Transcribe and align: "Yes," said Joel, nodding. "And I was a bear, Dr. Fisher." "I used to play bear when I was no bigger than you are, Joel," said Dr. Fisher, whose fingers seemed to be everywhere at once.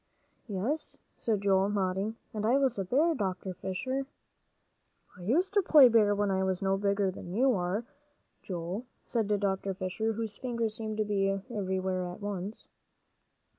"Yes," 0.47 0.97
said 1.15 1.41
Joel, 1.41 1.69
nodding. 1.69 2.15
"And 2.33 2.43
I 2.43 2.57
was 2.57 2.79
a 2.79 2.83
bear, 2.83 3.13
Dr. 3.13 3.53
Fisher." 3.53 4.07
"I 5.15 5.21
used 5.21 5.53
to 5.53 5.61
play 5.61 5.89
bear 5.89 6.15
when 6.15 6.31
I 6.31 6.43
was 6.43 6.59
no 6.59 6.75
bigger 6.75 7.11
than 7.11 7.35
you 7.35 7.53
are, 7.53 7.85
Joel," 8.41 8.87
said 9.05 9.27
Dr. 9.39 9.75
Fisher, 9.75 10.13
whose 10.13 10.39
fingers 10.39 10.73
seemed 10.73 10.97
to 10.97 11.05
be 11.05 11.29
everywhere 11.51 12.07
at 12.07 12.19
once. 12.19 12.67